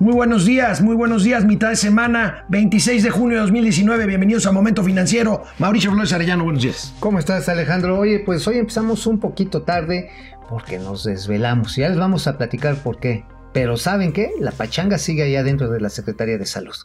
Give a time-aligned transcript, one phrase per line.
[0.00, 4.06] Muy buenos días, muy buenos días, mitad de semana, 26 de junio de 2019.
[4.06, 5.42] Bienvenidos a Momento Financiero.
[5.58, 6.94] Mauricio Flores Arellano, buenos días.
[7.00, 7.98] ¿Cómo estás, Alejandro?
[7.98, 10.08] Oye, pues hoy empezamos un poquito tarde
[10.48, 11.74] porque nos desvelamos.
[11.74, 13.24] Ya les vamos a platicar por qué.
[13.52, 14.30] Pero ¿saben qué?
[14.38, 16.76] La pachanga sigue allá dentro de la Secretaría de Salud.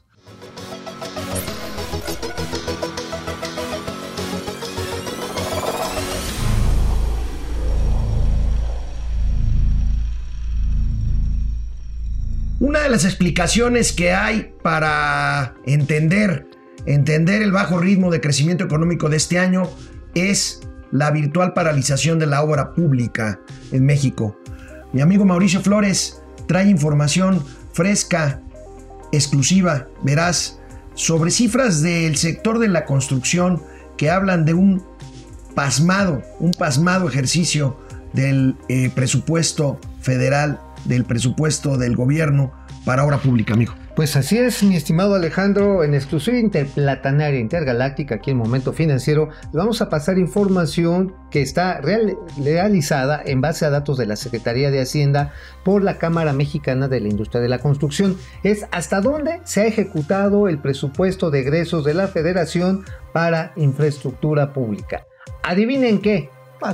[12.64, 16.47] Una de las explicaciones que hay para entender,
[16.86, 19.70] entender el bajo ritmo de crecimiento económico de este año
[20.15, 23.42] es la virtual paralización de la obra pública
[23.73, 24.39] en México.
[24.93, 28.39] Mi amigo Mauricio Flores trae información fresca,
[29.11, 30.61] exclusiva, verás,
[30.93, 33.61] sobre cifras del sector de la construcción
[33.98, 34.81] que hablan de un
[35.53, 37.78] pasmado, un pasmado ejercicio
[38.14, 42.52] del eh, presupuesto federal, del presupuesto del gobierno
[42.86, 43.73] para obra pública, amigo.
[43.95, 49.59] Pues así es, mi estimado Alejandro, en exclusiva interplatanaria intergaláctica, aquí en Momento Financiero, le
[49.59, 54.81] vamos a pasar información que está realizada en base a datos de la Secretaría de
[54.81, 55.31] Hacienda
[55.64, 58.17] por la Cámara Mexicana de la Industria de la Construcción.
[58.42, 64.54] Es hasta dónde se ha ejecutado el presupuesto de egresos de la Federación para infraestructura
[64.54, 65.06] pública.
[65.44, 66.30] Adivinen qué,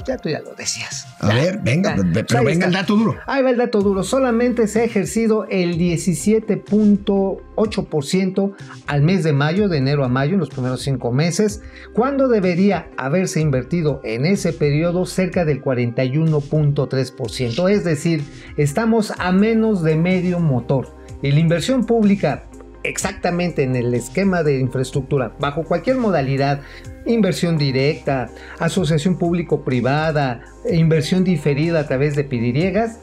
[0.05, 1.07] ya tú ya lo decías.
[1.19, 3.17] A ver, venga, pero venga el dato duro.
[3.25, 4.03] Ahí va el dato duro.
[4.03, 8.55] Solamente se ha ejercido el 17.8%
[8.87, 11.61] al mes de mayo, de enero a mayo, en los primeros cinco meses,
[11.93, 17.69] cuando debería haberse invertido en ese periodo cerca del 41.3%.
[17.69, 18.23] Es decir,
[18.57, 20.97] estamos a menos de medio motor.
[21.21, 22.48] Y la inversión pública
[22.83, 26.61] exactamente en el esquema de infraestructura, bajo cualquier modalidad,
[27.05, 32.99] inversión directa, asociación público-privada, inversión diferida a través de pidiriegas,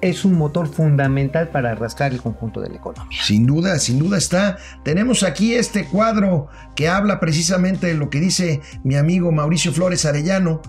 [0.00, 3.18] es un motor fundamental para arrastrar el conjunto de la economía.
[3.22, 4.58] Sin duda, sin duda está.
[4.82, 10.06] Tenemos aquí este cuadro que habla precisamente de lo que dice mi amigo Mauricio Flores
[10.06, 10.62] Arellano.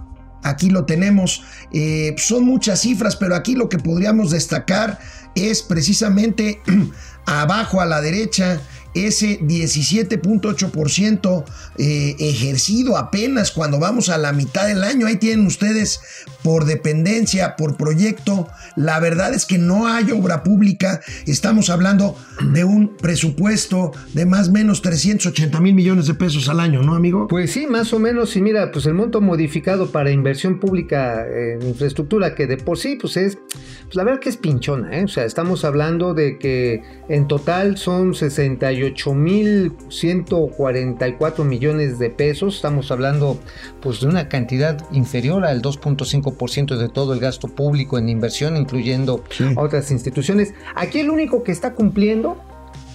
[0.43, 1.43] Aquí lo tenemos.
[1.71, 4.99] Eh, son muchas cifras, pero aquí lo que podríamos destacar
[5.35, 6.61] es precisamente
[7.25, 8.59] abajo a la derecha
[8.93, 11.45] ese 17.8%
[11.77, 15.07] eh, ejercido apenas cuando vamos a la mitad del año.
[15.07, 16.01] Ahí tienen ustedes
[16.43, 18.47] por dependencia, por proyecto.
[18.75, 21.01] La verdad es que no hay obra pública.
[21.25, 22.17] Estamos hablando
[22.51, 26.95] de un presupuesto de más o menos 380 mil millones de pesos al año, ¿no,
[26.95, 27.27] amigo?
[27.27, 28.35] Pues sí, más o menos.
[28.35, 32.97] Y mira, pues el monto modificado para inversión pública en infraestructura, que de por sí,
[32.99, 33.37] pues es,
[33.83, 35.03] pues la verdad que es pinchona, ¿eh?
[35.03, 42.55] O sea, estamos hablando de que en total son 68 144 millones de pesos.
[42.55, 43.37] Estamos hablando
[43.81, 49.23] pues, de una cantidad inferior al 2.5% de todo el gasto público en inversión, incluyendo
[49.55, 50.53] otras instituciones.
[50.75, 52.37] Aquí el único que está cumpliendo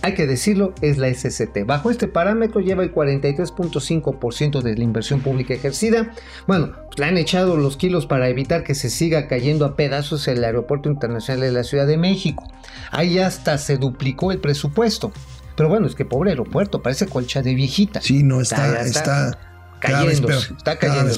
[0.06, 1.66] hay que decirlo, es la SCT.
[1.66, 6.12] Bajo este parámetro lleva el 43.5% de la inversión pública ejercida.
[6.46, 10.28] Bueno, pues le han echado los kilos para evitar que se siga cayendo a pedazos
[10.28, 12.48] el Aeropuerto Internacional de la Ciudad de México.
[12.92, 15.10] Ahí hasta se duplicó el presupuesto.
[15.56, 18.00] Pero bueno, es que pobre aeropuerto, parece colcha de viejita.
[18.00, 19.38] Sí, no, está, está,
[19.80, 21.14] cayendo, está cayendo.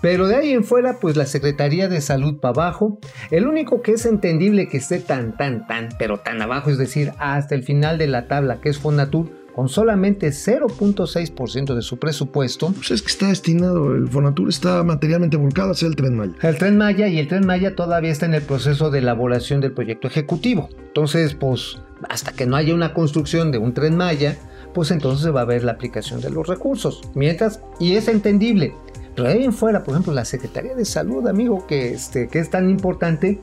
[0.00, 2.98] Pero de ahí en fuera, pues la Secretaría de Salud para abajo.
[3.30, 7.12] El único que es entendible que esté tan, tan, tan, pero tan abajo, es decir,
[7.18, 12.72] hasta el final de la tabla, que es Fonatur, con solamente 0.6% de su presupuesto.
[12.72, 16.34] Pues es que está destinado, el Fonatur está materialmente volcado hacia el Tren Maya.
[16.42, 19.72] El Tren Maya y el Tren Maya todavía está en el proceso de elaboración del
[19.72, 20.68] proyecto ejecutivo.
[20.78, 21.78] Entonces, pues
[22.08, 24.36] hasta que no haya una construcción de un Tren Maya,
[24.74, 27.02] pues entonces se va a ver la aplicación de los recursos.
[27.14, 28.74] Mientras, y es entendible,
[29.14, 32.50] pero ahí en fuera, por ejemplo, la Secretaría de Salud, amigo, que, este, que es
[32.50, 33.40] tan importante,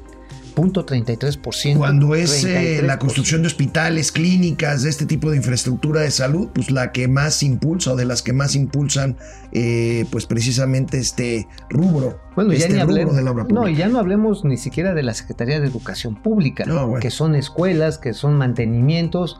[0.55, 1.77] 33%.
[1.77, 6.49] Cuando es eh, la construcción de hospitales, clínicas, de este tipo de infraestructura de salud,
[6.53, 9.17] pues la que más impulsa o de las que más impulsan,
[9.51, 12.19] eh, pues precisamente este rubro.
[12.35, 14.93] Bueno, ya este ni hablemos, de la obra No, y ya no hablemos ni siquiera
[14.93, 16.65] de la Secretaría de Educación Pública,
[17.01, 19.39] que son escuelas, que son mantenimientos.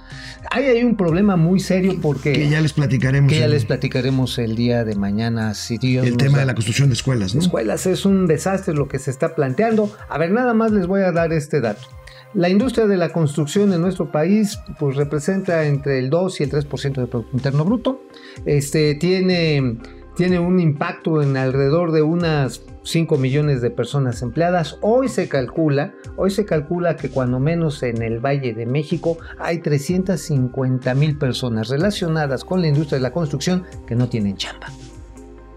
[0.51, 2.33] Ahí hay un problema muy serio porque...
[2.33, 3.31] Que ya les platicaremos.
[3.31, 6.89] Que ya les platicaremos el día de mañana, si Dios El tema de la construcción
[6.89, 7.41] de escuelas, ¿no?
[7.41, 9.89] Escuelas es un desastre lo que se está planteando.
[10.09, 11.87] A ver, nada más les voy a dar este dato.
[12.33, 16.51] La industria de la construcción en nuestro país pues, representa entre el 2 y el
[16.51, 18.03] 3% del Producto Interno Bruto.
[18.45, 19.79] Este, tiene,
[20.15, 24.77] tiene un impacto en alrededor de unas 5 millones de personas empleadas.
[24.81, 29.57] Hoy se calcula, hoy se calcula que cuando menos en el Valle de México hay
[29.57, 34.67] 350 mil personas relacionadas con la industria de la construcción que no tienen chamba.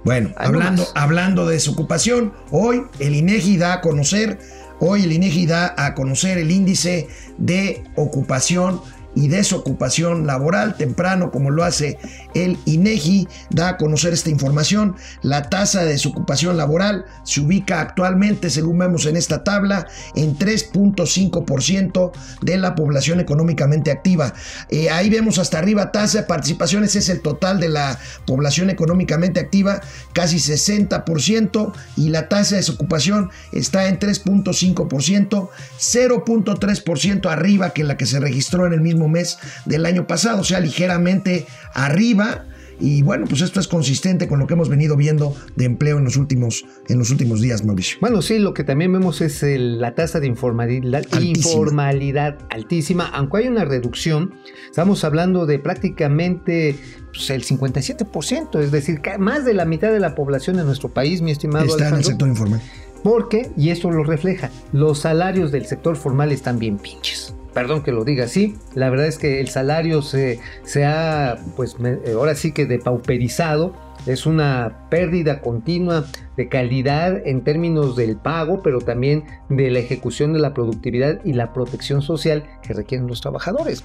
[0.04, 4.38] Bueno, hablando, hablando de desocupación, hoy el INEGI da a conocer
[4.84, 7.06] Hoy el INEGI da a conocer el índice
[7.38, 8.80] de ocupación
[9.14, 10.76] y desocupación laboral.
[10.76, 11.98] Temprano, como lo hace
[12.34, 14.96] el INEGI, da a conocer esta información.
[15.22, 22.12] La tasa de desocupación laboral se ubica actualmente, según vemos en esta tabla, en 3.5%
[22.40, 24.34] de la población económicamente activa.
[24.68, 29.40] Eh, ahí vemos hasta arriba tasa de participaciones, es el total de la población económicamente
[29.40, 29.80] activa,
[30.12, 35.48] casi 60%, y la tasa de desocupación está en 3.5%,
[35.78, 40.44] 0.3% arriba que la que se registró en el mismo mes del año pasado, o
[40.44, 42.46] sea, ligeramente arriba.
[42.80, 46.04] Y bueno, pues esto es consistente con lo que hemos venido viendo de empleo en
[46.04, 47.98] los últimos, en los últimos días, Mauricio.
[48.00, 51.36] Bueno, sí, lo que también vemos es la tasa de informalidad altísima.
[51.36, 54.34] informalidad altísima, aunque hay una reducción,
[54.66, 56.76] estamos hablando de prácticamente
[57.12, 61.22] pues, el 57%, es decir, más de la mitad de la población de nuestro país,
[61.22, 61.66] mi estimado.
[61.66, 62.60] Está en el sector informal.
[63.04, 67.92] Porque, y esto lo refleja, los salarios del sector formal están bien pinches perdón que
[67.92, 71.76] lo diga así, la verdad es que el salario se, se ha, pues
[72.14, 73.74] ahora sí que depauperizado,
[74.06, 76.04] es una pérdida continua
[76.36, 81.34] de calidad en términos del pago, pero también de la ejecución de la productividad y
[81.34, 83.84] la protección social que requieren los trabajadores.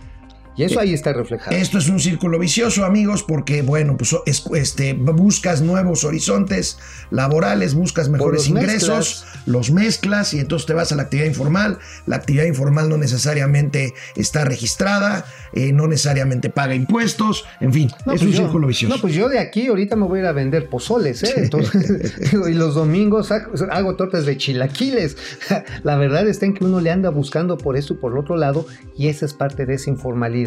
[0.58, 1.56] Y eso ahí está reflejado.
[1.56, 4.16] Esto es un círculo vicioso, amigos, porque, bueno, pues
[4.56, 6.80] este, buscas nuevos horizontes
[7.12, 11.78] laborales, buscas mejores ingresos, los mezclas y entonces te vas a la actividad informal.
[12.08, 18.04] La actividad informal no necesariamente está registrada, eh, no necesariamente paga impuestos, en fin, es
[18.04, 18.96] pues un círculo vicioso.
[18.96, 21.34] No, pues yo de aquí ahorita me voy a ir a vender pozoles, ¿eh?
[21.38, 25.18] Entonces, y los domingos hago, tortas de chilaquiles.
[25.84, 28.38] La verdad está en que uno le anda buscando por esto y por el otro
[28.38, 28.66] lado,
[28.98, 30.47] y esa es parte de esa informalidad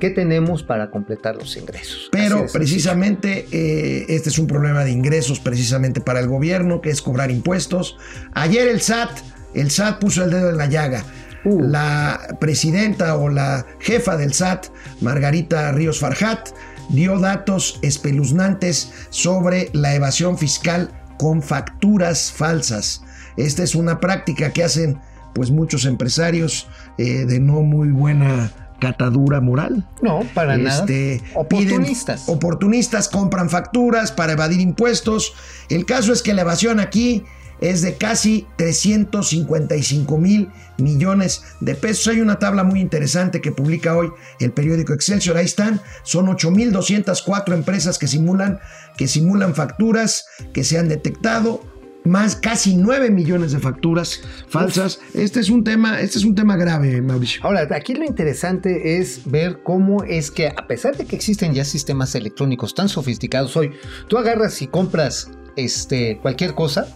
[0.00, 2.08] que tenemos para completar los ingresos.
[2.10, 7.02] Pero precisamente eh, este es un problema de ingresos precisamente para el gobierno, que es
[7.02, 7.98] cobrar impuestos.
[8.32, 9.10] Ayer el SAT,
[9.54, 11.04] el SAT puso el dedo en la llaga.
[11.44, 11.60] Uh.
[11.60, 14.66] La presidenta o la jefa del SAT,
[15.00, 16.48] Margarita Ríos Farjat,
[16.88, 23.02] dio datos espeluznantes sobre la evasión fiscal con facturas falsas.
[23.36, 24.98] Esta es una práctica que hacen
[25.34, 26.66] pues muchos empresarios
[26.98, 28.50] eh, de no muy buena
[28.80, 29.86] catadura moral.
[30.02, 30.80] No, para nada.
[30.80, 32.28] Este, oportunistas.
[32.28, 35.34] oportunistas compran facturas para evadir impuestos.
[35.68, 37.24] El caso es que la evasión aquí
[37.60, 42.08] es de casi 355 mil millones de pesos.
[42.08, 44.10] Hay una tabla muy interesante que publica hoy
[44.40, 45.36] el periódico Excelsior.
[45.36, 45.80] Ahí están.
[46.02, 48.60] Son 8.204 empresas que simulan,
[48.96, 51.62] que simulan facturas que se han detectado
[52.10, 55.00] más casi 9 millones de facturas falsas.
[55.14, 57.40] Este es un tema, este es un tema grave, Mauricio.
[57.44, 61.64] Ahora, aquí lo interesante es ver cómo es que a pesar de que existen ya
[61.64, 63.70] sistemas electrónicos tan sofisticados hoy,
[64.08, 66.88] tú agarras y compras este cualquier cosa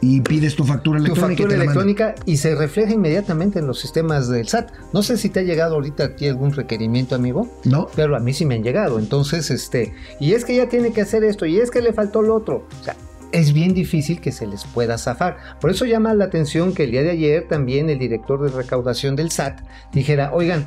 [0.00, 1.36] y pides tu factura electrónica.
[1.36, 4.70] Tu factura electrónica y se refleja inmediatamente en los sistemas del SAT.
[4.92, 7.48] No sé si te ha llegado ahorita aquí algún requerimiento, amigo.
[7.64, 7.88] No.
[7.96, 8.98] Pero a mí sí me han llegado.
[8.98, 12.22] Entonces, este, y es que ya tiene que hacer esto, y es que le faltó
[12.22, 12.68] lo otro.
[12.80, 12.96] O sea,
[13.32, 15.36] es bien difícil que se les pueda zafar.
[15.60, 19.16] Por eso llama la atención que el día de ayer también el director de recaudación
[19.16, 19.60] del SAT
[19.92, 20.66] dijera, oigan,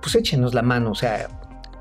[0.00, 1.28] pues échenos la mano, o sea,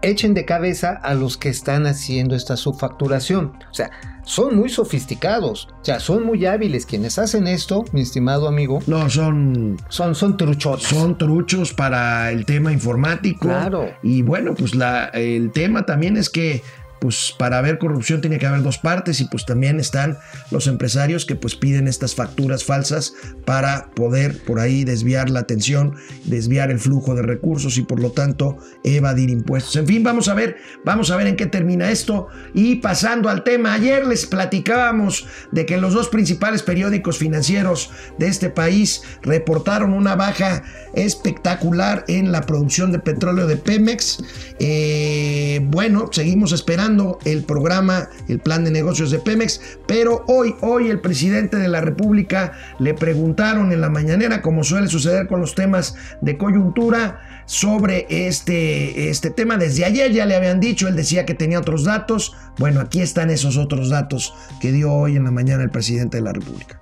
[0.02, 3.54] echen de cabeza a los que están haciendo esta subfacturación.
[3.70, 3.90] O sea,
[4.24, 8.80] son muy sofisticados, o sea, son muy hábiles quienes hacen esto, mi estimado amigo.
[8.86, 9.78] No, son...
[9.90, 10.84] Son, son truchos.
[10.84, 13.48] Son truchos para el tema informático.
[13.48, 13.90] Claro.
[14.04, 16.62] Y bueno, pues la, el tema también es que
[17.00, 20.18] pues para haber corrupción tiene que haber dos partes y pues también están
[20.52, 23.14] los empresarios que pues piden estas facturas falsas
[23.46, 28.12] para poder por ahí desviar la atención, desviar el flujo de recursos y por lo
[28.12, 29.76] tanto evadir impuestos.
[29.76, 33.44] En fin, vamos a ver, vamos a ver en qué termina esto y pasando al
[33.44, 39.94] tema, ayer les platicábamos de que los dos principales periódicos financieros de este país reportaron
[39.94, 40.64] una baja
[40.94, 44.24] espectacular en la producción de petróleo de Pemex.
[44.60, 46.87] Eh, bueno, seguimos esperando
[47.26, 51.82] el programa, el plan de negocios de Pemex, pero hoy, hoy el presidente de la
[51.82, 58.06] República le preguntaron en la mañanera, como suele suceder con los temas de coyuntura, sobre
[58.10, 59.58] este, este tema.
[59.58, 62.36] Desde ayer ya le habían dicho, él decía que tenía otros datos.
[62.60, 66.24] Bueno, aquí están esos otros datos que dio hoy en la mañana el presidente de
[66.24, 66.82] la República.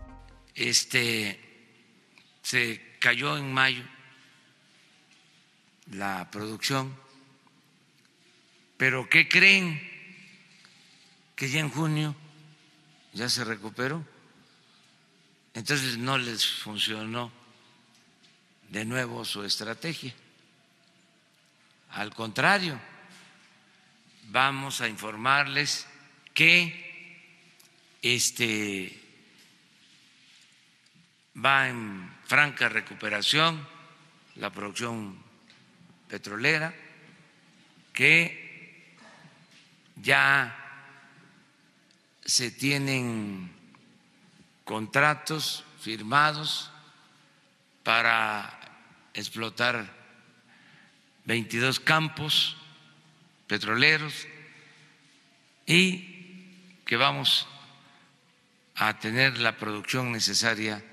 [0.55, 1.39] Este
[2.41, 3.83] se cayó en mayo
[5.91, 6.95] la producción,
[8.77, 9.79] pero ¿qué creen?
[11.35, 12.15] Que ya en junio
[13.13, 14.05] ya se recuperó.
[15.53, 17.31] Entonces no les funcionó
[18.69, 20.13] de nuevo su estrategia.
[21.91, 22.79] Al contrario,
[24.29, 25.87] vamos a informarles
[26.33, 26.83] que
[28.01, 29.01] este
[31.43, 33.65] va en franca recuperación
[34.35, 35.17] la producción
[36.09, 36.73] petrolera
[37.93, 38.97] que
[39.95, 40.64] ya
[42.25, 43.51] se tienen
[44.63, 46.71] contratos firmados
[47.83, 48.59] para
[49.13, 49.93] explotar
[51.25, 52.57] 22 campos
[53.47, 54.27] petroleros
[55.67, 57.47] y que vamos
[58.73, 60.83] a tener la producción necesaria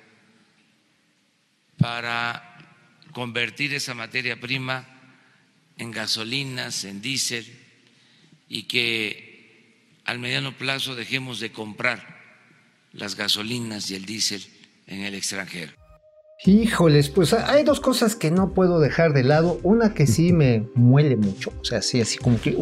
[1.79, 2.59] para
[3.13, 4.87] convertir esa materia prima
[5.79, 7.59] en gasolinas, en diésel
[8.49, 9.32] y que
[10.05, 12.01] al mediano plazo dejemos de comprar
[12.93, 14.43] las gasolinas y el diésel
[14.87, 15.73] en el extranjero.
[16.45, 19.61] Híjoles, pues hay dos cosas que no puedo dejar de lado.
[19.63, 22.57] Una que sí me muele mucho, o sea, así, así como que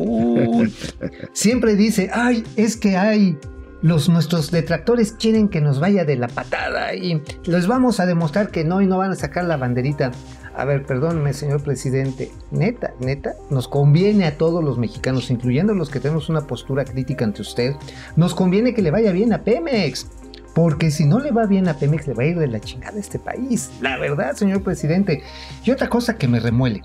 [1.32, 3.38] siempre dice, ay, es que hay
[3.80, 8.50] los nuestros detractores quieren que nos vaya de la patada y les vamos a demostrar
[8.50, 10.11] que no y no van a sacar la banderita.
[10.54, 12.30] A ver, perdóneme, señor presidente.
[12.50, 17.25] Neta, neta, nos conviene a todos los mexicanos, incluyendo los que tenemos una postura crítica
[17.25, 17.75] ante usted,
[18.16, 20.09] nos conviene que le vaya bien a Pemex.
[20.54, 22.97] Porque si no le va bien a Pemex, le va a ir de la chingada
[22.97, 23.71] a este país.
[23.80, 25.23] La verdad, señor presidente.
[25.64, 26.83] Y otra cosa que me remuele.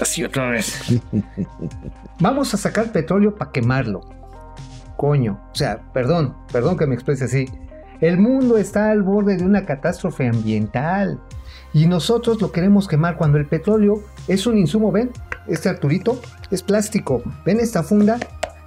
[0.00, 1.00] Así otra vez.
[2.20, 4.02] Vamos a sacar petróleo para quemarlo.
[4.96, 5.40] Coño.
[5.52, 7.48] O sea, perdón, perdón que me exprese así.
[8.00, 11.20] El mundo está al borde de una catástrofe ambiental.
[11.72, 14.90] Y nosotros lo queremos quemar cuando el petróleo es un insumo.
[14.90, 15.10] Ven,
[15.46, 17.22] este Arturito es plástico.
[17.44, 18.18] Ven esta funda,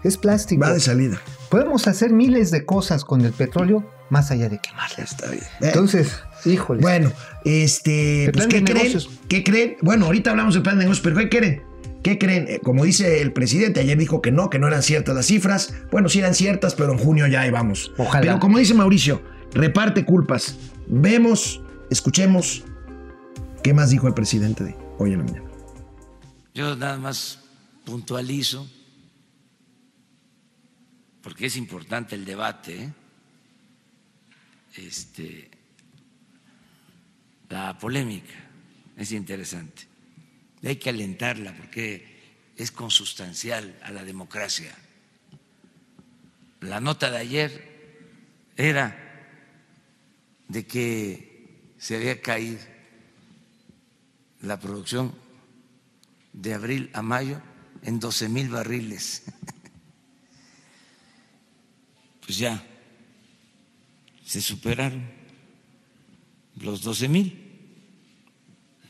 [0.03, 0.61] es plástico.
[0.61, 1.21] Va de salida.
[1.49, 5.03] Podemos hacer miles de cosas con el petróleo más allá de quemarla.
[5.03, 5.43] Está bien.
[5.61, 6.81] Entonces, híjole.
[6.81, 7.11] Bueno,
[7.45, 8.99] este, pues, ¿qué creen?
[9.27, 9.77] ¿Qué creen?
[9.81, 11.63] Bueno, ahorita hablamos del plan de negocios, pero ¿qué creen?
[12.03, 12.45] ¿Qué creen?
[12.47, 15.73] Eh, como dice el presidente, ayer dijo que no, que no eran ciertas las cifras.
[15.91, 17.91] Bueno, sí eran ciertas, pero en junio ya vamos.
[17.97, 18.21] Ojalá.
[18.21, 19.21] Pero como dice Mauricio,
[19.53, 20.57] reparte culpas.
[20.87, 22.65] Vemos, escuchemos
[23.63, 25.49] qué más dijo el presidente de hoy en la mañana.
[26.53, 27.39] Yo nada más
[27.85, 28.69] puntualizo
[31.21, 32.93] porque es importante el debate,
[34.75, 35.49] este,
[37.49, 38.33] la polémica
[38.97, 39.83] es interesante.
[40.63, 44.75] Hay que alentarla porque es consustancial a la democracia.
[46.59, 47.99] La nota de ayer
[48.57, 48.97] era
[50.49, 52.72] de que se había caído
[54.43, 55.13] la producción
[56.33, 57.41] de abril a mayo
[57.81, 59.23] en 12 mil barriles.
[62.25, 62.61] pues ya
[64.25, 65.09] se superaron
[66.57, 67.39] los 12 mil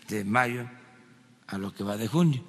[0.08, 0.68] de mayo
[1.48, 2.44] a lo que va de junio.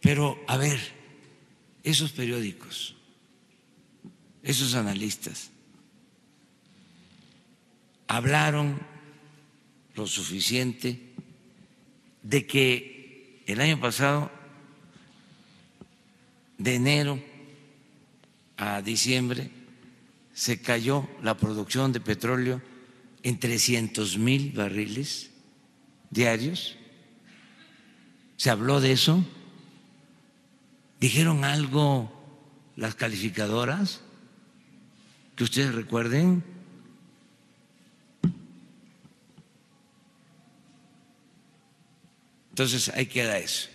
[0.00, 0.78] Pero, a ver,
[1.82, 2.96] esos periódicos,
[4.42, 5.50] esos analistas,
[8.06, 8.93] hablaron
[9.94, 11.14] lo suficiente
[12.22, 14.30] de que el año pasado,
[16.58, 17.22] de enero
[18.56, 19.50] a diciembre
[20.32, 22.62] se cayó la producción de petróleo
[23.22, 25.30] en 300 mil barriles
[26.10, 26.76] diarios.
[28.36, 29.24] ¿Se habló de eso?
[31.00, 32.10] ¿Dijeron algo
[32.76, 34.00] las calificadoras
[35.36, 36.53] que ustedes recuerden?
[42.54, 43.68] Entonces ahí queda eso.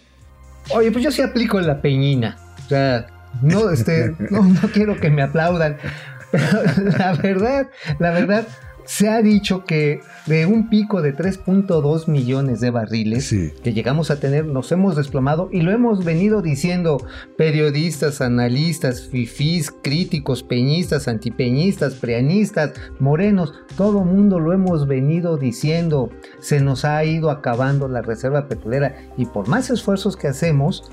[0.70, 2.38] Oye, pues yo sí aplico la peñina.
[2.64, 3.08] O sea,
[3.42, 5.76] no, este, no, no quiero que me aplaudan.
[6.32, 6.62] Pero
[6.98, 7.68] la verdad,
[8.00, 8.48] la verdad,
[8.90, 14.20] se ha dicho que de un pico de 3.2 millones de barriles que llegamos a
[14.20, 16.98] tener, nos hemos desplomado y lo hemos venido diciendo
[17.38, 26.10] periodistas, analistas, fifís, críticos, peñistas, antipeñistas, preanistas, morenos, todo mundo lo hemos venido diciendo.
[26.40, 30.90] Se nos ha ido acabando la reserva petrolera y por más esfuerzos que hacemos,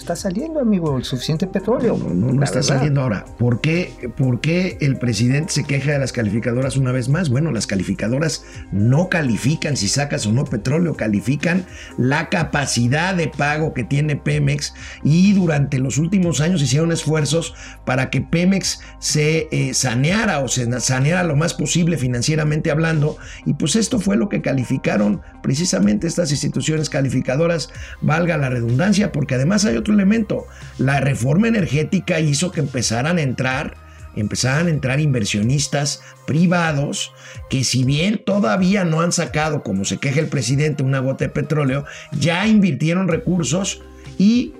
[0.00, 1.96] está saliendo, amigo, el suficiente petróleo.
[1.96, 3.24] No, no, está saliendo ahora.
[3.38, 7.28] ¿Por qué, ¿Por qué el presidente se queja de las calificadoras una vez más?
[7.28, 11.66] Bueno, las calificadoras no califican si sacas o no petróleo, califican
[11.98, 17.54] la capacidad de pago que tiene Pemex y durante los últimos años hicieron esfuerzos
[17.84, 23.54] para que Pemex se eh, saneara o se saneara lo más posible financieramente hablando y
[23.54, 29.64] pues esto fue lo que calificaron precisamente estas instituciones calificadoras, valga la redundancia, porque además
[29.64, 30.46] hay otro elemento.
[30.78, 33.76] La reforma energética hizo que empezaran a entrar,
[34.16, 37.12] empezaran a entrar inversionistas privados
[37.48, 41.30] que si bien todavía no han sacado, como se queja el presidente, una gota de
[41.30, 43.82] petróleo, ya invirtieron recursos
[44.18, 44.54] y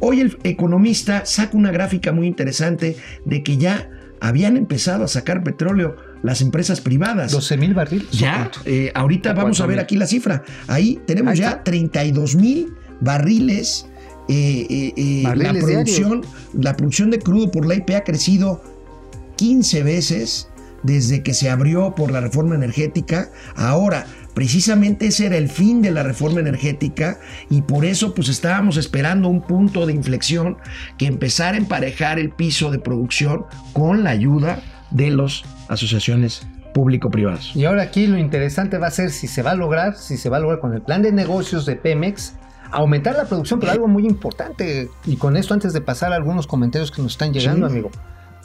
[0.00, 5.42] hoy el economista saca una gráfica muy interesante de que ya habían empezado a sacar
[5.42, 7.32] petróleo las empresas privadas.
[7.32, 8.10] 12 mil barriles.
[8.10, 10.42] Ya, eh, ahorita vamos a ver aquí la cifra.
[10.68, 13.86] Ahí tenemos ya 32 mil barriles.
[14.32, 16.22] Eh, eh, la, producción,
[16.52, 18.62] la producción de crudo por la IP ha crecido
[19.34, 20.48] 15 veces
[20.84, 23.30] desde que se abrió por la reforma energética.
[23.56, 27.18] Ahora, precisamente ese era el fin de la reforma energética
[27.48, 30.58] y por eso pues estábamos esperando un punto de inflexión
[30.96, 37.56] que empezara a emparejar el piso de producción con la ayuda de las asociaciones público-privadas.
[37.56, 40.28] Y ahora aquí lo interesante va a ser si se va a lograr, si se
[40.28, 42.34] va a lograr con el plan de negocios de Pemex,
[42.70, 46.46] aumentar la producción, pero algo muy importante, y con esto antes de pasar a algunos
[46.46, 47.90] comentarios que nos están llegando, amigo,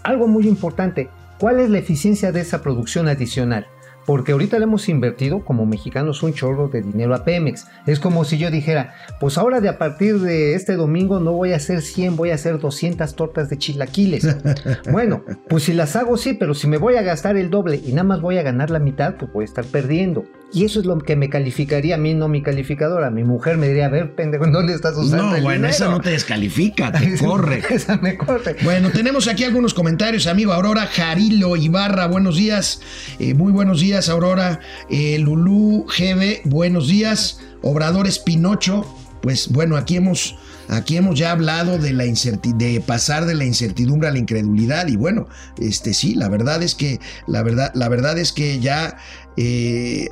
[0.04, 3.68] algo muy importante, ¿cuál es la eficiencia de esa producción adicional?
[4.06, 7.66] Porque ahorita le hemos invertido como mexicanos un chorro de dinero a Pemex.
[7.88, 11.54] Es como si yo dijera, pues ahora de a partir de este domingo no voy
[11.54, 14.38] a hacer 100, voy a hacer 200 tortas de chilaquiles.
[14.92, 17.94] bueno, pues si las hago sí, pero si me voy a gastar el doble y
[17.94, 20.26] nada más voy a ganar la mitad, pues voy a estar perdiendo.
[20.54, 23.10] Y eso es lo que me calificaría a mí, no mi calificadora.
[23.10, 26.12] Mi mujer me diría, a ver, pendejo, ¿dónde estás usando No, bueno, esa no te
[26.12, 27.62] descalifica, te corre.
[27.70, 28.56] esa me corre.
[28.64, 32.82] Bueno, tenemos aquí algunos comentarios, amigo Aurora Jarilo Ibarra, buenos días.
[33.20, 34.62] Eh, muy buenos días, Aurora.
[34.90, 37.42] Eh, Lulú GB, buenos días.
[37.62, 38.86] Obrador Espinocho,
[39.22, 40.38] pues bueno, aquí hemos
[40.70, 44.96] Aquí hemos ya hablado de, la de pasar de la incertidumbre a la incredulidad y
[44.96, 45.28] bueno,
[45.60, 48.98] este sí, la verdad es que la verdad, la verdad es que ya
[49.38, 50.08] eh,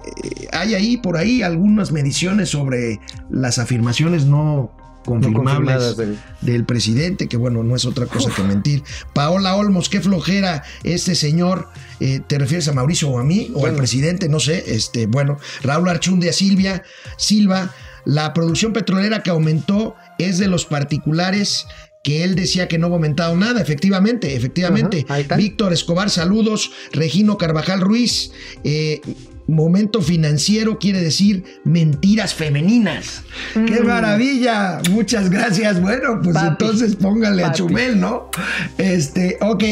[0.52, 4.72] hay ahí por ahí algunas mediciones sobre las afirmaciones no
[5.06, 5.98] confirmables
[6.42, 6.66] del...
[6.66, 8.84] presidente, que bueno, no es otra cosa que mentir.
[9.14, 11.68] Paola Olmos, qué flojera este señor.
[12.00, 13.52] Eh, ¿Te refieres a Mauricio o a mí?
[13.54, 14.64] O al presidente, no sé.
[14.68, 16.84] Este, bueno, Raúl Archundia Silvia,
[17.18, 17.74] Silva,
[18.06, 21.66] la producción petrolera que aumentó es de los particulares
[22.04, 23.62] que él decía que no ha aumentado nada.
[23.62, 25.06] Efectivamente, efectivamente.
[25.38, 26.72] Víctor Escobar, saludos.
[26.92, 28.32] Regino Carvajal Ruiz.
[28.66, 29.00] Eh,
[29.48, 33.24] momento financiero quiere decir mentiras femeninas.
[33.54, 33.86] ¡Qué mm.
[33.86, 34.82] maravilla!
[34.92, 35.82] Muchas gracias.
[35.82, 38.30] Bueno, pues entonces póngale a Chumel, ¿no?
[38.78, 39.64] Este, ok.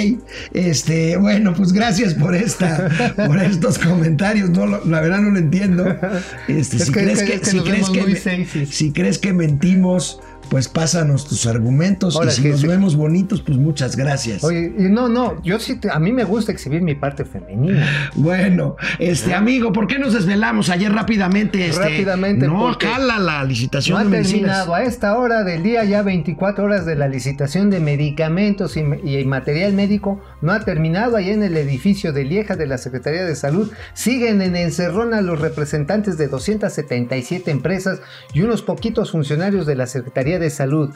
[0.54, 4.50] Este, bueno, pues gracias por esta, por estos comentarios.
[4.50, 5.86] No, la verdad no lo entiendo.
[6.48, 7.40] Este, si, crees que,
[8.66, 10.20] si crees que mentimos
[10.52, 14.44] pues pásanos tus argumentos y si nos vemos bonitos, pues muchas gracias.
[14.44, 18.12] Oye, no, no, yo sí, a mí me gusta exhibir mi parte femenina.
[18.16, 21.66] Bueno, este amigo, ¿por qué nos desvelamos ayer rápidamente?
[21.66, 22.48] Este, rápidamente.
[22.48, 26.86] No, cala la licitación no ha terminado a esta hora del día, ya 24 horas
[26.86, 31.56] de la licitación de medicamentos y, y material médico, no ha terminado ahí en el
[31.56, 33.72] edificio de Lieja de la Secretaría de Salud.
[33.94, 38.02] Siguen en encerrona los representantes de 277 empresas
[38.34, 40.90] y unos poquitos funcionarios de la Secretaría de salud.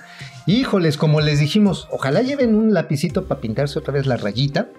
[0.48, 4.70] Híjoles, como les dijimos, ojalá lleven un lapicito para pintarse otra vez la rayita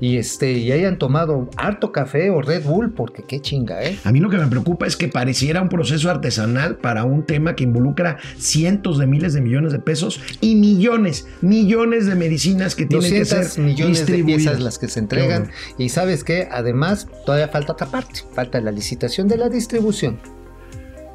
[0.00, 3.98] y este y hayan tomado harto café o Red Bull, porque qué chinga, ¿eh?
[4.04, 7.54] A mí lo que me preocupa es que pareciera un proceso artesanal para un tema
[7.54, 12.86] que involucra cientos de miles de millones de pesos y millones, millones de medicinas que
[12.86, 15.50] tienen que ser millones de piezas las que se entregan.
[15.76, 20.18] Y sabes que además todavía falta otra parte, falta la licitación de la distribución.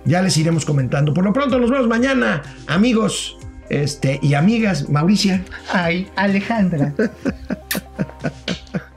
[0.06, 1.14] Ya les iremos comentando.
[1.14, 3.38] Por lo pronto nos vemos mañana, amigos
[3.70, 4.90] este, y amigas.
[4.90, 5.44] Mauricia.
[5.72, 6.94] Ay, Alejandra.